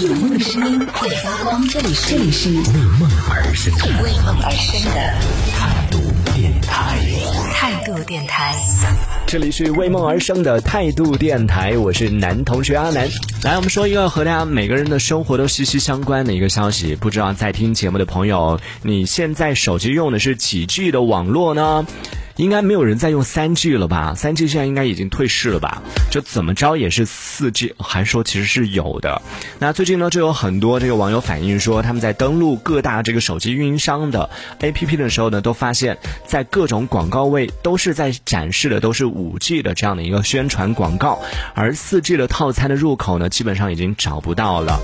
[0.00, 2.58] 有梦的声音会发光，这里是这里是为
[2.98, 5.14] 梦而生的为梦而生的
[5.52, 5.98] 态度
[6.34, 6.98] 电台。
[7.52, 8.56] 态度电台。
[9.24, 13.08] 这里是为梦而生的态度电台，我是男同学阿南。
[13.44, 16.96] 来，我们说一个和大家每个人的生活都息息相关的一个消息。
[16.96, 21.86] 不知道在听节目的朋友，你现在手机用的是几 G 的网络呢？
[22.36, 24.14] 应该没有人在用三 G 了吧？
[24.16, 25.82] 三 G 现在应该已经退市了吧？
[26.10, 29.22] 就怎么着也是四 G，还说其实是有的。
[29.60, 34.28] 那最近呢，就有很多这个网友反映说，他们在登录各大这个手机运营商的
[34.60, 35.96] APP 的时候呢，都发现，
[36.26, 41.22] 在各种广告位都是在展示的都是五 G 的这样的一个宣传广告，
[41.54, 44.80] 而四 G 的套餐的入口呢，基本上已经找不到了。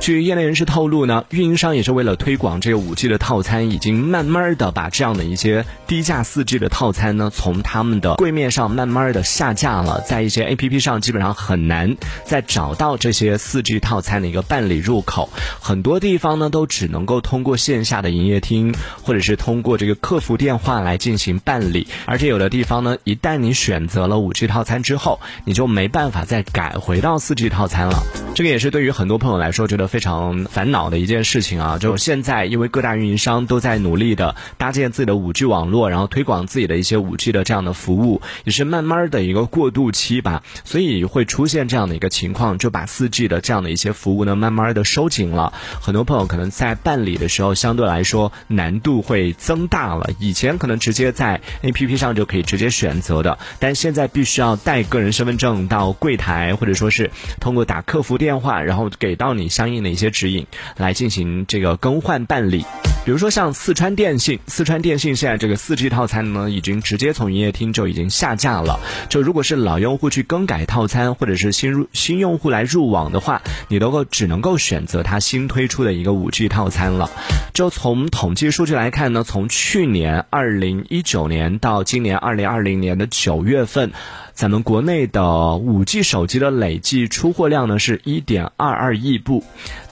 [0.00, 15.28] 据业内人士透露呢，运营商也是为了推广这个五 G 的套餐，已经慢慢的把这样的一些低价四 G 的套餐呢，从他们的柜面上慢慢的下架了，在一些 APP 上基本上很难再找到这些四 G 套餐的一个办理入口，
[15.60, 28.02] 很多地方呢都只能够通过线下的营业厅，或者是通过这个客服电话来进行办理，而且有的地方呢，一旦你选择了五 G 套餐之后，你就没办法再改回到四 G 套餐了，
[28.34, 29.89] 这个也是对于很多朋友来说觉得。
[29.90, 31.76] 非常烦恼的一件事情啊！
[31.76, 45.52] 就现在，因为各大运营商都在努力的搭建自己的五 G 网络，然后推广自己的一些五 G 的这样的服务，也是慢慢的一个过渡期吧，所以会出现这样的一个情况，就把四 G 的这样的一些服务呢，慢慢的收紧了。
[45.82, 50.08] 很多朋友可能在办理的时候，相对来说难度会增大了。
[50.20, 57.10] 以前可能直接在 APP 上就可以直接选择的，但现在必须要带个人身份证到柜台，或者说是
[57.40, 59.79] 通过打客服电话，然后给到你相应。
[59.80, 62.64] 哪些指引来进行这个更换办理，
[63.02, 68.78] 比如说像四川电信，四川电信现在这个四 G 套餐呢，已经直接从营业厅就已经下架了。
[69.08, 77.10] 就如果是老用户去更改套餐，或者是新入新用户来入网的话，你都够只能够选择它新推出的一个五 G 套餐了。
[77.54, 83.92] 就从统计数据来看呢，从去年二零一九年到今年二零二零年的九月份。
[84.34, 89.44] 咱们国内的五 G 手机的累计出货量呢是一点二二亿部。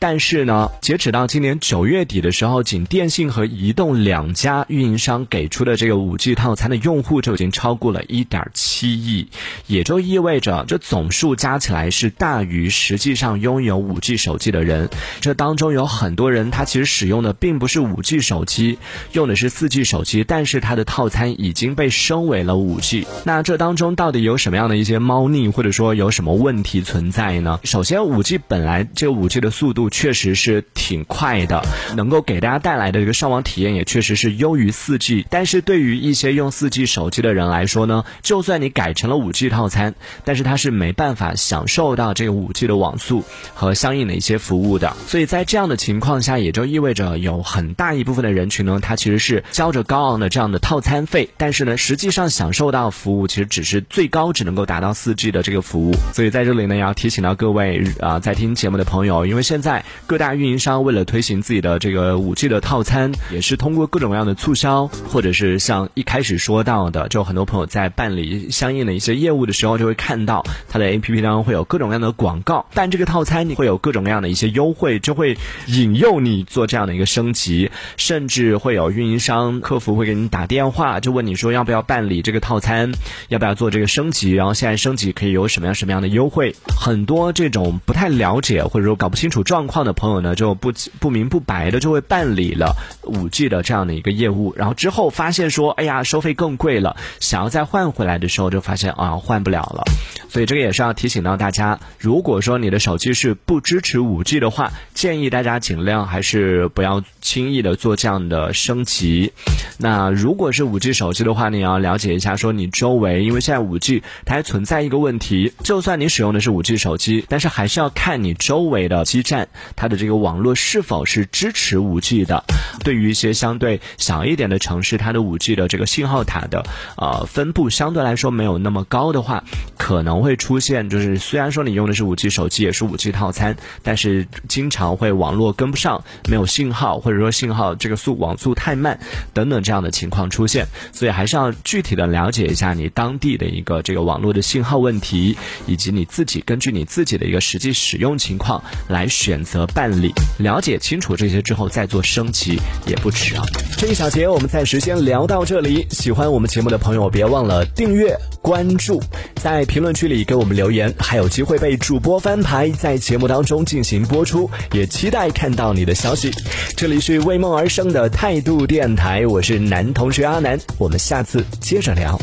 [0.00, 9.28] 但是呢，截止到今年九月底的时候，仅电信和移动两家运营商给出的这个五 G 套餐的用户就已经超过了一点七亿，
[9.66, 14.88] 也就意味着这总数加起来是大于实际上拥有五 G 手机的人。
[15.20, 18.78] 这当中有很多人，他其实使用的并不是五 G 手机，
[19.12, 23.06] 用的是四 G 手机，但是他的套餐已经被升为了五 G。
[23.24, 27.60] 那这当中到底有什么样的一些猫腻，或者说有什么问题存在呢？
[27.64, 29.89] 首先，五 G 本来这个五 G 的速度。
[29.90, 31.62] 确实是挺快的，
[31.96, 35.26] 能够给大家带来的这个上网体验也确实是优于四 G。
[35.28, 43.24] 但是对于一些用四 G 手机的人来说呢，就算你改成了五 G 套餐，但是它是没办法享受到这个五 G 的网速
[43.54, 44.96] 和相应的一些服务的。
[45.06, 55.94] 所以在这样的情况下，也就意味着有很大一部分的人群呢，他其实是交着高昂的这样的套餐费，但是呢，实际上享受到服务其实只是最高只能够达到四 G 的这个服务。
[56.14, 59.79] 所以在这里呢，也要提醒到各位啊，在听节目的朋友，因为现在。
[60.06, 75.36] 各大运营商为了推行自己的这个五 G 的套餐，也是通过各种各样的促销，或者是像一开始说到的，就很多朋友在办理相应的一些业务的时候，就会看到它的 APP 当中会有各种各样的广告，但这个套餐你会有各种各样的一些优惠，就会
[75.66, 82.92] 引诱你做这样的一个升级，甚至会有运营商客服会给你打电话，就问你说要不要办理这个套餐，
[83.28, 89.69] 要不要做这个升级，然后现在升级可以有什么样什么样的优惠，很多这种不太了解或者说搞不清楚状况。
[89.84, 99.84] 的朋友呢，就不不明不白的就会办理了五 G 的这样的一个业务，然后之后发现说，哎呀，收费更贵了，想要再换回来的时候，就发现啊，换不了了。
[100.28, 109.32] 所以这个也是要提醒到大家，如果说你的手机是不支持五 G 的话，建议大家尽量还是不要轻易的做这样的升级。
[109.78, 119.48] 那如果是五 G 手机的话，你要了解一下，说你周围，因为现在五 G 它还存在一个问题，就算你使用的是五 G 手机，但是还是要看你周围的基站。
[119.76, 122.44] 它的这个网络是否是支持五 G 的？
[122.84, 126.64] 对于一些相对小一点的城市，它的五 G 的这个信号塔的
[126.96, 129.44] 呃分布相对来说没有那么高的话，
[129.76, 138.98] 可能会出现就是虽然说你用的是五 G 手机，也是五 G 套餐，但是经常会网络跟不上，没有信号，或者说信号这个速网速太慢
[139.34, 140.66] 等等这样的情况出现。
[140.92, 145.36] 所以还是要具体的了解一下你当地的一个这个网络的信号问题，
[145.66, 149.49] 以及你自己根据你自己的一个实际使用情况来选择。
[149.50, 150.14] 择办理。
[150.38, 153.42] 了解清楚这些之后再做升级也不迟啊。
[153.76, 155.86] 这一小节我们暂时先聊到这里。
[155.90, 159.02] 喜欢我们节目的朋友，别忘了订阅、关注，
[159.34, 164.48] 在评论区里给我们留言，还有机会被主播翻牌，在节目当中进行播出。
[164.72, 166.30] 也期待看到你的消息。
[166.76, 172.18] 这里是为梦而生的态度电台，我是男同学阿南，我们下次接着聊。